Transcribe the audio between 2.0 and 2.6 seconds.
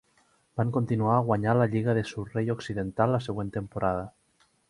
Surrey